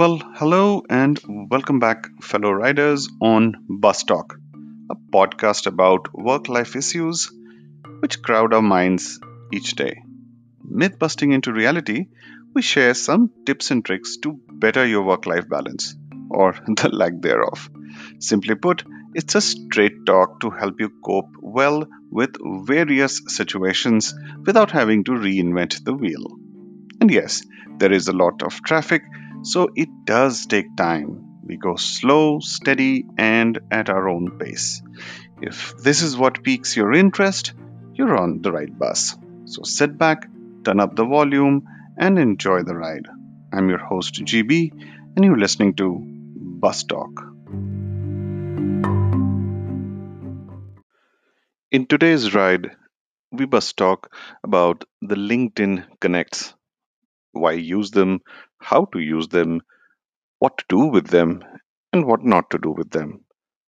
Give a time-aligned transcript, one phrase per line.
[0.00, 4.38] Well, hello and welcome back, fellow riders, on Bus Talk,
[4.90, 7.30] a podcast about work life issues
[8.00, 9.20] which crowd our minds
[9.52, 10.02] each day.
[10.64, 12.06] Myth busting into reality,
[12.54, 15.96] we share some tips and tricks to better your work life balance,
[16.30, 17.70] or the lack thereof.
[18.18, 18.84] Simply put,
[19.14, 22.36] it's a straight talk to help you cope well with
[22.66, 24.14] various situations
[24.44, 26.26] without having to reinvent the wheel.
[27.00, 27.42] And yes,
[27.78, 29.02] there is a lot of traffic
[29.42, 31.40] so it does take time.
[31.42, 34.82] We go slow, steady, and at our own pace.
[35.40, 37.54] If this is what piques your interest,
[37.94, 39.16] you're on the right bus.
[39.46, 40.28] So sit back,
[40.64, 41.66] turn up the volume,
[41.96, 43.08] and enjoy the ride.
[43.52, 44.72] I'm your host, GB,
[45.16, 47.29] and you're listening to Bus Talk.
[51.72, 52.76] In today's ride,
[53.32, 56.54] we must talk about the LinkedIn Connects
[57.32, 58.20] why use them,
[58.60, 59.62] how to use them,
[60.40, 61.42] what to do with them,
[61.92, 63.24] and what not to do with them.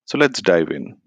[0.07, 1.01] So let's dive in.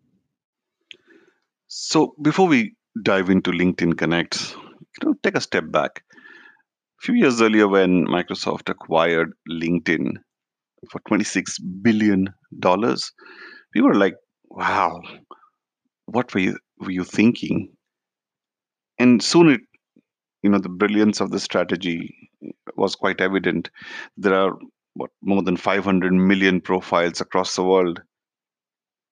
[1.68, 6.04] So before we dive into LinkedIn Connects, you know, take a step back.
[7.02, 10.14] A few years earlier, when Microsoft acquired LinkedIn
[10.92, 12.28] for $26 billion,
[13.76, 14.16] we were like,
[14.50, 15.02] wow,
[16.06, 17.76] what were you, were you thinking?
[19.00, 19.62] And soon it,
[20.44, 22.30] you know, the brilliance of the strategy
[22.76, 23.70] was quite evident.
[24.18, 24.58] There are
[24.96, 28.02] what more than 500 million profiles across the world,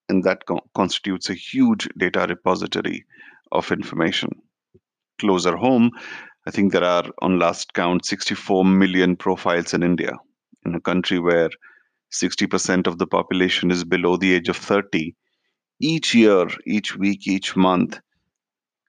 [0.10, 3.06] and that co- constitutes a huge data repository
[3.52, 4.30] of information.
[5.20, 5.92] Closer home,
[6.48, 10.14] I think there are, on last count, 64 million profiles in India,
[10.66, 11.50] in a country where
[12.12, 15.16] 60% of the population is below the age of 30.
[15.80, 18.00] Each year, each week, each month,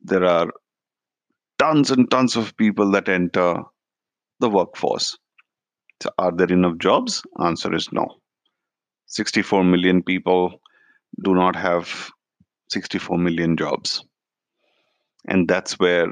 [0.02, 0.52] there are
[1.58, 3.62] tons and tons of people that enter
[4.40, 5.16] the workforce.
[6.02, 7.22] So are there enough jobs?
[7.40, 8.06] Answer is no.
[9.06, 10.60] 64 million people
[11.24, 12.10] do not have
[12.70, 14.04] 64 million jobs.
[15.26, 16.08] And that's where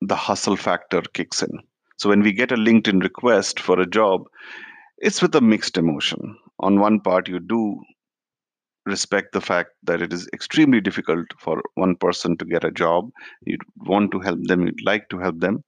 [0.00, 1.50] the hustle factor kicks in.
[1.98, 4.22] So when we get a LinkedIn request for a job,
[4.98, 6.36] it's with a mixed emotion.
[6.58, 7.80] On one part, you do
[8.90, 13.10] respect the fact that it is extremely difficult for one person to get a job.
[13.46, 15.64] You'd want to help them, you'd like to help them.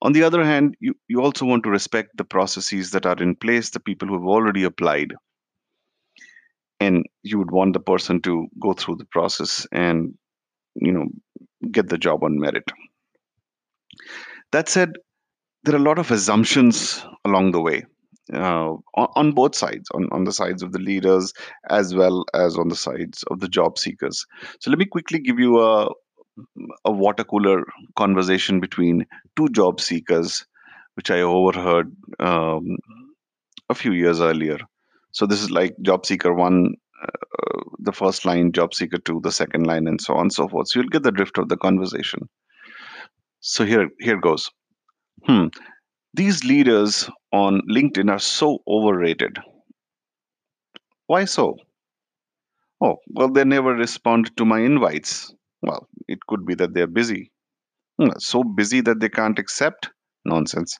[0.00, 3.36] On the other hand, you, you also want to respect the processes that are in
[3.36, 5.14] place, the people who have already applied.
[6.80, 10.14] And you would want the person to go through the process and,
[10.74, 11.06] you know,
[11.70, 12.64] get the job on merit.
[14.50, 14.94] That said,
[15.62, 17.84] there are a lot of assumptions along the way
[18.32, 21.32] uh, on, on both sides, on, on the sides of the leaders
[21.70, 24.24] as well as on the sides of the job seekers.
[24.60, 25.88] So let me quickly give you a,
[26.84, 27.64] a water cooler
[27.96, 29.06] conversation between
[29.36, 30.46] two job seekers,
[30.94, 32.76] which I overheard um,
[33.68, 34.58] a few years earlier.
[35.10, 39.32] So this is like job seeker one, uh, the first line, job seeker two, the
[39.32, 40.68] second line, and so on and so forth.
[40.68, 42.28] So you'll get the drift of the conversation.
[43.40, 44.48] So here, here goes.
[45.24, 45.48] Hmm.
[46.14, 49.38] These leaders on LinkedIn are so overrated.
[51.06, 51.58] Why so?
[52.82, 55.34] Oh, well, they never respond to my invites.
[55.62, 57.32] Well, it could be that they're busy.
[58.00, 59.90] Hmm, So busy that they can't accept?
[60.24, 60.78] Nonsense.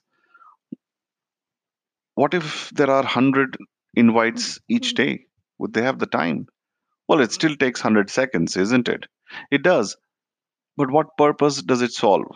[2.14, 3.58] What if there are 100
[3.92, 5.26] invites each day?
[5.58, 6.46] Would they have the time?
[7.08, 9.06] Well, it still takes 100 seconds, isn't it?
[9.50, 9.96] It does.
[10.76, 12.26] But what purpose does it solve?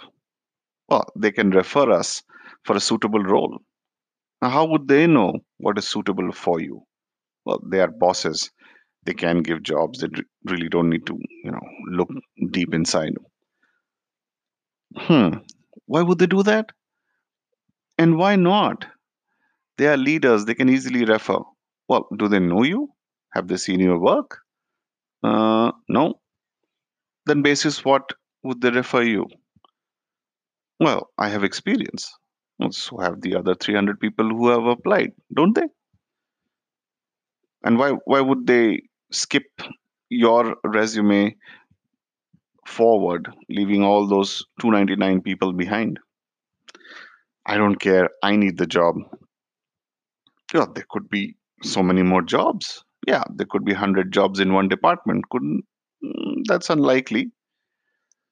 [0.88, 2.22] Well, they can refer us
[2.64, 3.60] for a suitable role.
[4.42, 6.82] Now, how would they know what is suitable for you?
[7.44, 8.50] Well, they are bosses.
[9.04, 10.00] They can give jobs.
[10.00, 10.08] They
[10.44, 11.60] really don't need to, you know,
[11.90, 12.08] look
[12.50, 13.14] deep inside.
[14.96, 15.38] Hmm.
[15.86, 16.72] Why would they do that?
[17.98, 18.86] And why not?
[19.78, 20.44] They are leaders.
[20.44, 21.38] They can easily refer.
[21.88, 22.88] Well, do they know you?
[23.34, 24.38] Have they seen your work?
[25.22, 26.20] Uh, no.
[27.26, 29.26] Then, basis what would they refer you?
[30.80, 32.12] Well, I have experience.
[32.58, 35.68] Well, So have the other 300 people who have applied, don't they?
[37.62, 39.44] And why why would they skip
[40.08, 41.36] your resume
[42.66, 45.98] forward, leaving all those 299 people behind?
[47.46, 48.10] I don't care.
[48.22, 48.96] I need the job.
[50.52, 52.84] Yeah, there could be so many more jobs.
[53.06, 55.28] Yeah, there could be 100 jobs in one department.
[55.30, 55.64] Couldn't
[56.04, 57.30] mm, that's unlikely.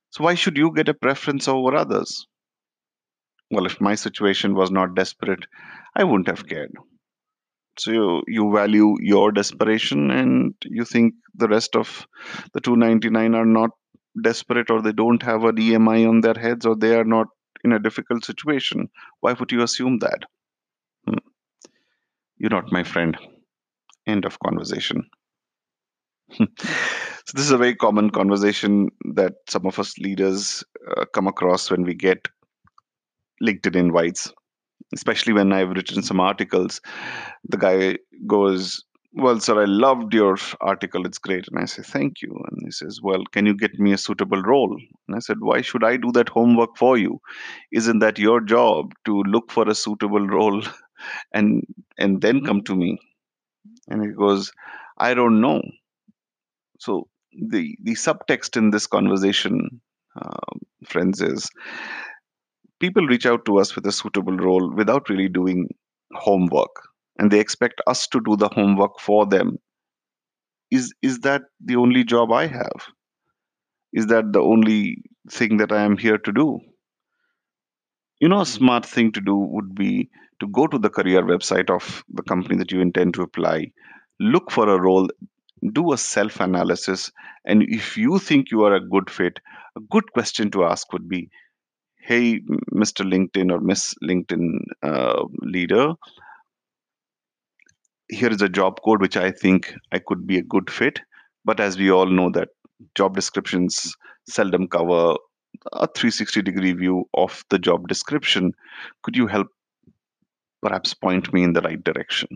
[0.09, 2.26] So why should you get a preference over others?
[3.54, 5.46] Well, if my situation was not desperate,
[5.94, 6.72] I wouldn't have cared.
[7.78, 12.06] So you, you value your desperation and you think the rest of
[12.52, 13.70] the 299 are not
[14.22, 17.28] desperate or they don't have an EMI on their heads or they are not
[17.64, 18.88] in a difficult situation.
[19.20, 20.24] Why would you assume that?
[21.06, 21.18] Hmm.
[22.38, 23.16] You're not my friend.
[24.06, 25.04] End of conversation.
[26.32, 26.46] so
[27.34, 30.62] this is a very common conversation that some of us leaders
[30.96, 32.28] uh, come across when we get
[33.42, 34.32] LinkedIn invites,
[34.94, 36.81] especially when I've written some articles.
[37.48, 38.82] The guy goes,
[39.16, 41.06] well, sir, I loved your article.
[41.06, 41.46] It's great.
[41.48, 42.31] And I say, thank you.
[42.50, 44.76] And he says, well, can you get me a suitable role?
[45.06, 47.20] And I said, why should I do that homework for you?
[47.72, 50.62] Isn't that your job to look for a suitable role
[51.32, 51.64] and
[51.96, 52.98] and then come to me?
[53.88, 54.50] And he goes,
[54.98, 55.62] I don't know.
[56.80, 59.80] So the the subtext in this conversation,
[60.20, 61.48] uh, friends, is
[62.81, 65.69] people reach out to us with a suitable role without really doing
[66.12, 66.71] homework
[67.19, 69.59] and they expect us to do the homework for them.
[70.71, 72.88] Is is that the only job i have?
[73.93, 76.61] Is that the only thing that i am here to do?
[78.21, 78.59] You know a mm-hmm.
[78.59, 80.11] smart thing to do would be
[80.41, 83.71] to go to the career website of the company that you intend to apply
[84.21, 85.09] look for a role
[85.73, 87.11] do a self analysis
[87.44, 89.41] and if you think you are a good fit
[89.76, 91.29] a good question to ask would be
[92.08, 92.40] hey
[92.82, 94.46] mr linkedin or miss linkedin
[94.82, 95.94] uh, leader
[98.08, 101.00] here is a job code which I think I could be a good fit.
[101.44, 102.50] But as we all know that
[102.94, 103.96] job descriptions
[104.28, 105.16] seldom cover
[105.72, 108.52] a 360 degree view of the job description.
[109.02, 109.48] Could you help
[110.62, 112.28] perhaps point me in the right direction?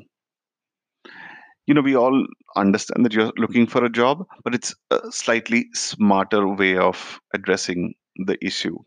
[1.66, 2.26] You know, we all
[2.56, 7.94] understand that you're looking for a job, but it's a slightly smarter way of addressing
[8.26, 8.78] the issue.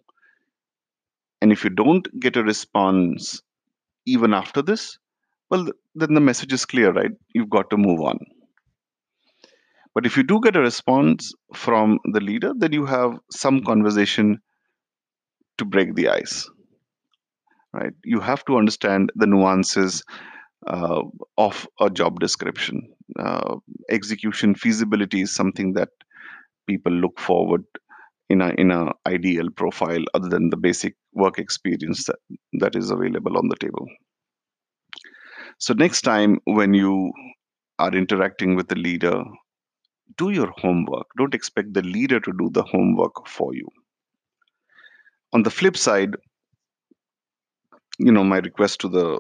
[1.42, 3.42] And if you don't get a response
[4.06, 4.98] even after this,
[5.50, 7.12] well, then the message is clear, right?
[7.34, 8.20] You've got to move on.
[9.94, 14.40] But if you do get a response from the leader, then you have some conversation
[15.58, 16.50] to break the ice,
[17.74, 17.94] right?
[18.04, 20.04] You have to understand the nuances
[20.68, 21.02] uh,
[21.38, 22.82] of a job description.
[23.20, 23.58] Uh,
[23.90, 25.90] execution feasibility is something that
[26.68, 27.66] people look forward
[28.32, 32.20] in a in a ideal profile other than the basic work experience that,
[32.62, 33.88] that is available on the table.
[35.60, 37.12] So next time when you
[37.80, 39.24] are interacting with the leader,
[40.18, 41.08] do your homework.
[41.18, 43.68] Don't expect the leader to do the homework for you.
[45.34, 46.16] On the flip side,
[48.00, 49.20] you know, my request to the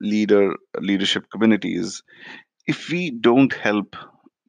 [0.00, 2.02] leader leadership community is
[2.66, 3.96] if we don't help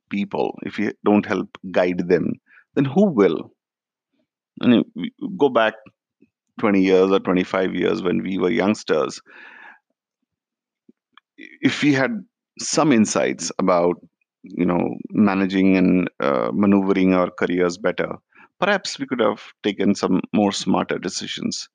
[0.09, 2.33] people, if we don't help guide them,
[2.75, 3.51] then who will?
[4.61, 4.83] Mean,
[5.37, 5.73] go back
[6.59, 9.21] 20 years or 25 years when we were youngsters.
[11.61, 12.23] If we had
[12.59, 13.95] some insights about
[14.43, 18.15] you know managing and uh, maneuvering our careers better
[18.59, 21.67] perhaps we could have taken some more smarter decisions.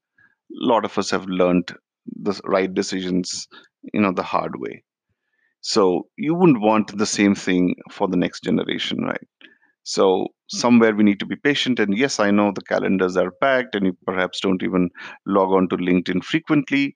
[0.52, 1.75] A lot of us have learned
[2.06, 3.49] the right decisions
[3.94, 4.84] you know the hard way.
[5.62, 9.26] So you wouldn't want the same thing for the next generation right?
[9.84, 13.75] So somewhere we need to be patient and yes i know the calendars are packed
[13.75, 14.89] and you perhaps don't even
[15.27, 16.95] log on to linkedin frequently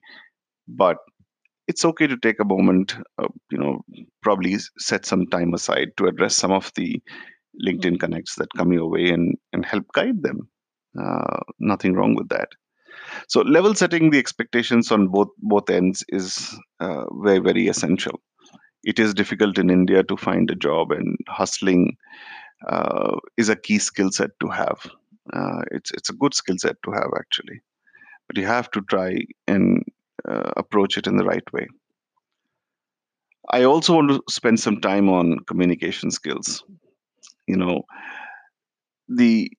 [0.67, 0.97] but
[1.67, 3.81] it's okay to take a moment, uh, you know,
[4.21, 7.01] probably set some time aside to address some of the
[7.65, 10.49] LinkedIn connects that come your way and, and help guide them.
[10.99, 12.49] Uh, nothing wrong with that.
[13.29, 18.19] So level setting the expectations on both both ends is uh, very very essential.
[18.83, 21.97] It is difficult in India to find a job, and hustling
[22.67, 24.79] uh, is a key skill set to have.
[25.33, 27.61] Uh, it's it's a good skill set to have actually,
[28.27, 29.83] but you have to try and
[30.27, 31.67] uh, approach it in the right way.
[33.49, 36.63] I also want to spend some time on communication skills.
[37.47, 37.83] You know,
[39.09, 39.51] the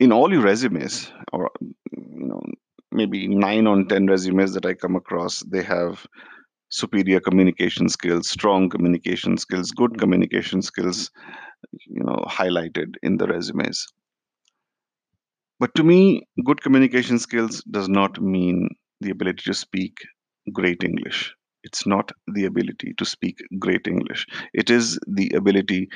[0.00, 2.42] in all your resumes, or you know,
[2.90, 6.06] maybe nine on ten resumes that I come across, they have
[6.70, 11.10] superior communication skills, strong communication skills, good communication skills,
[11.70, 13.86] you know, highlighted in the resumes.
[15.58, 18.68] But to me, good communication skills does not mean
[19.00, 19.96] the ability to speak
[20.52, 21.34] great English.
[21.64, 24.26] It's not the ability to speak great English.
[24.52, 25.88] It is the ability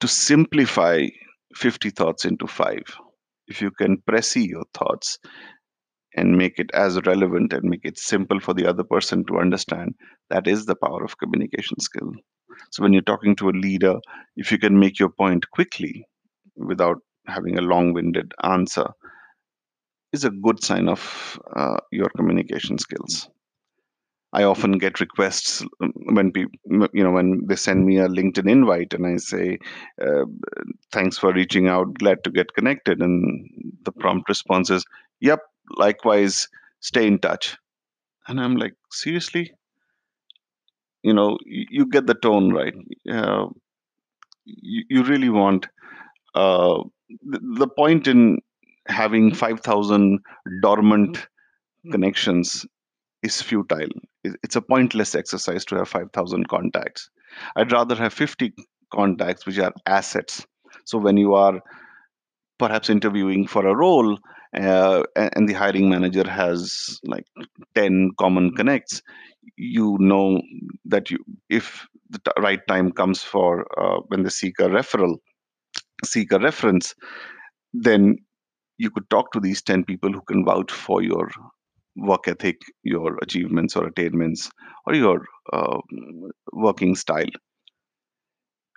[0.00, 1.06] to simplify
[1.56, 2.84] 50 thoughts into five.
[3.46, 5.18] If you can press your thoughts
[6.16, 9.94] and make it as relevant and make it simple for the other person to understand,
[10.30, 12.12] that is the power of communication skill.
[12.70, 13.98] So when you're talking to a leader,
[14.36, 16.06] if you can make your point quickly
[16.56, 18.86] without having a long winded answer,
[20.12, 23.28] is a good sign of uh, your communication skills.
[24.32, 26.58] I often get requests um, when people,
[26.92, 29.58] you know, when they send me a LinkedIn invite and I say,
[30.02, 30.24] uh,
[30.92, 31.94] "Thanks for reaching out.
[31.94, 33.48] Glad to get connected." And
[33.84, 34.84] the prompt response is,
[35.20, 35.40] "Yep,
[35.76, 36.48] likewise.
[36.80, 37.56] Stay in touch."
[38.28, 39.52] And I'm like, seriously?
[41.04, 42.74] You know, you, you get the tone right.
[43.10, 43.48] Uh,
[44.44, 45.66] you, you really want
[46.34, 46.82] uh,
[47.22, 48.38] the, the point in
[48.88, 50.20] having 5,000
[50.62, 51.28] dormant
[51.92, 52.66] connections
[53.22, 53.90] is futile.
[54.24, 57.10] It- It's a pointless exercise to have 5,000 contacts.
[57.56, 58.52] I'd rather have 50
[58.92, 60.46] contacts, which are assets.
[60.86, 61.60] So when you are
[62.58, 64.18] perhaps interviewing for a role
[64.54, 67.26] uh, and the hiring manager has like
[67.74, 69.02] 10 common connects,
[69.56, 70.40] you know
[70.84, 71.18] that you
[71.50, 75.16] if the t- right time comes for uh, when they seek a referral,
[76.04, 76.94] seek a reference,
[77.74, 78.16] then
[78.78, 81.30] you could talk to these 10 people who can vouch for your
[81.96, 84.50] work ethic, your achievements or attainments,
[84.86, 85.78] or your uh,
[86.52, 87.30] working style.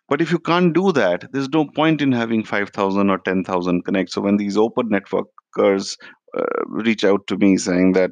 [0.10, 4.14] But if you can't do that, there's no point in having 5,000 or 10,000 connects.
[4.14, 8.12] So when these open networkers uh, reach out to me saying that,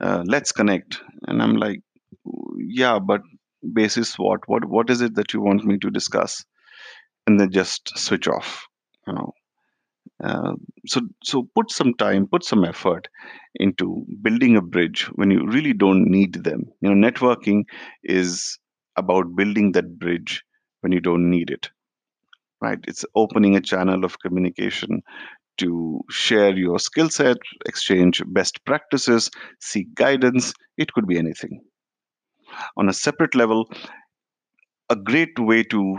[0.00, 1.80] uh, let's connect, and I'm like,
[2.58, 3.22] yeah, but
[3.74, 4.40] basis what?
[4.48, 6.44] What what is it that you want me to discuss?
[7.26, 8.66] And then just switch off.
[9.06, 9.32] You know,
[10.22, 10.52] uh,
[10.86, 13.08] so so put some time, put some effort
[13.56, 16.64] into building a bridge when you really don't need them.
[16.80, 17.64] You know, networking
[18.04, 18.58] is
[18.96, 20.44] about building that bridge
[20.80, 21.70] when you don't need it.
[22.60, 22.78] Right?
[22.88, 25.02] It's opening a channel of communication
[25.58, 30.52] to share your skill set, exchange best practices, seek guidance.
[30.76, 31.62] It could be anything.
[32.76, 33.68] On a separate level,
[34.90, 35.98] a great way to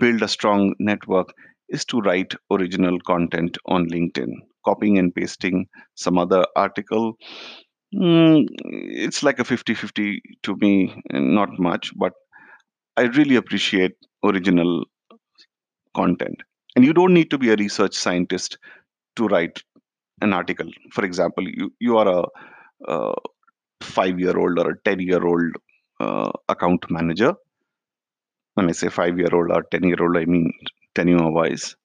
[0.00, 1.32] build a strong network
[1.68, 4.30] is to write original content on LinkedIn.
[4.64, 7.14] Copying and pasting some other article,
[7.94, 12.12] mm, it's like a 50 50 to me, not much, but
[12.96, 13.92] I really appreciate
[14.24, 14.84] original
[15.94, 16.42] content.
[16.80, 18.56] And you don't need to be a research scientist
[19.16, 19.62] to write
[20.22, 20.66] an article.
[20.92, 22.24] For example, you, you are a,
[22.88, 23.12] a
[23.82, 25.56] five year old or a 10 year old
[26.00, 27.34] uh, account manager.
[28.54, 30.50] When I say five year old or 10 year old, I mean
[30.94, 31.76] tenure wise.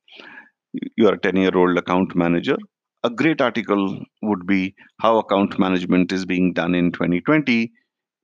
[0.96, 2.56] You are a 10 year old account manager.
[3.04, 7.70] A great article would be how account management is being done in 2020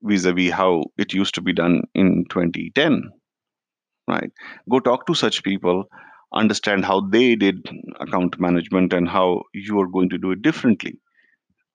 [0.04, 3.12] vis a vis how it used to be done in 2010
[4.08, 4.32] right
[4.70, 5.84] go talk to such people
[6.34, 7.68] understand how they did
[8.00, 11.00] account management and how you are going to do it differently.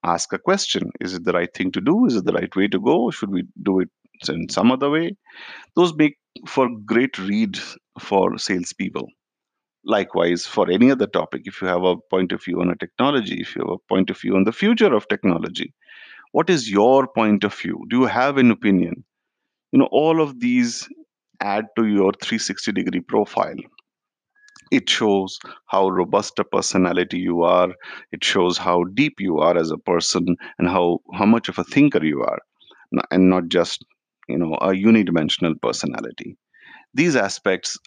[0.04, 0.92] Ask a question.
[1.00, 2.06] Is it the right thing to do?
[2.06, 3.10] Is it the right way to go?
[3.10, 3.90] Should we do it
[4.28, 5.16] in some other way?
[5.74, 7.58] Those make for great read
[8.00, 9.08] for salespeople.
[9.84, 13.40] Likewise for any other topic if you have a point of view on a technology
[13.40, 15.72] if you have a point of view on the future of technology
[16.32, 17.86] what is your point of view?
[17.88, 19.04] Do you have an opinion?
[19.72, 20.88] You know all of these
[21.40, 23.56] add to your 360 degree profile
[24.70, 27.74] it shows how robust a personality you are.
[28.12, 31.64] It shows how deep you are as a person and how how much of a
[31.64, 32.40] thinker you are.
[33.10, 33.84] And not just
[34.28, 36.36] you know a unidimensional personality.
[36.94, 37.78] These aspects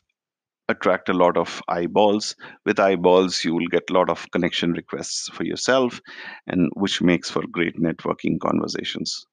[0.70, 2.36] attract a lot of eyeballs.
[2.66, 6.00] With eyeballs you will get a lot of connection requests for yourself
[6.48, 9.26] and which makes for great networking conversations.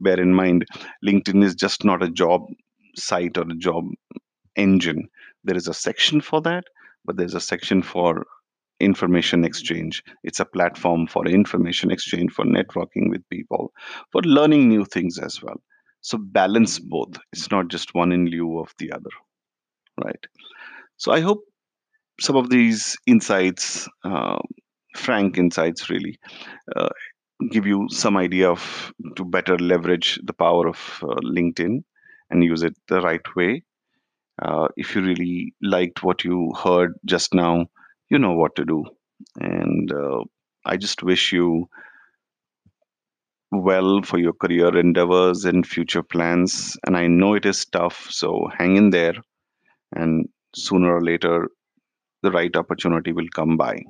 [0.00, 0.64] Bear in mind
[1.04, 2.46] linkedin is just not a job
[2.96, 3.84] site or a job
[4.56, 5.08] engine.
[5.46, 6.64] There is a section for that,
[7.04, 8.26] but there's a section for
[8.80, 10.02] information exchange.
[10.24, 13.72] It's a platform for information exchange, for networking with people,
[14.10, 15.62] for learning new things as well.
[16.00, 17.16] So balance both.
[17.32, 19.10] It's not just one in lieu of the other,
[20.04, 20.26] right?
[20.96, 21.44] So I hope
[22.20, 24.38] some of these insights, uh,
[24.96, 26.18] frank insights, really
[26.74, 26.88] uh,
[27.52, 31.84] give you some idea of to better leverage the power of uh, LinkedIn
[32.30, 33.62] and use it the right way
[34.42, 37.66] Uh, if you really liked what you heard just now,
[38.10, 38.84] you know what to do.
[39.40, 40.24] And uh,
[40.64, 41.68] I just wish you
[43.50, 46.76] well for your career endeavors and future plans.
[46.86, 49.14] And I know it is tough, so hang in there.
[49.94, 51.48] And sooner or later,
[52.22, 53.82] the right opportunity will come by.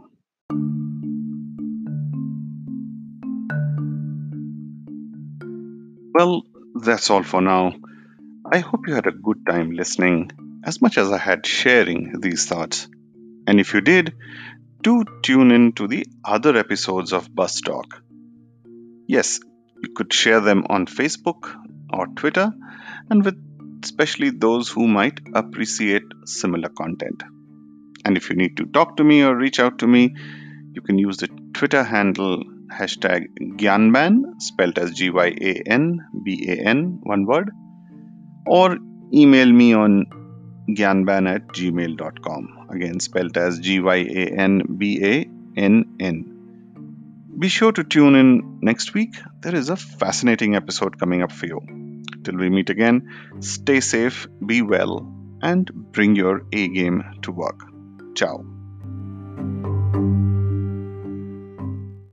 [6.14, 7.74] Well, that's all for now.
[8.48, 10.30] I hope you had a good time listening
[10.64, 12.86] as much as I had sharing these thoughts.
[13.48, 14.14] And if you did,
[14.82, 18.00] do tune in to the other episodes of Bus Talk.
[19.08, 19.40] Yes,
[19.82, 21.52] you could share them on Facebook
[21.92, 22.52] or Twitter,
[23.10, 23.36] and with
[23.82, 27.24] especially those who might appreciate similar content.
[28.04, 30.14] And if you need to talk to me or reach out to me,
[30.72, 33.26] you can use the Twitter handle hashtag
[33.58, 37.50] Gyanban, spelled as G Y A N B A N, one word,
[38.46, 38.78] or
[39.12, 40.06] email me on
[40.68, 45.28] gyanban at gmail.com, again spelled as G Y A N B A
[45.60, 46.32] N N.
[47.38, 49.14] Be sure to tune in next week.
[49.40, 51.60] There is a fascinating episode coming up for you.
[52.24, 55.06] Till we meet again, stay safe, be well,
[55.42, 57.60] and bring your A game to work.
[58.14, 58.55] Ciao.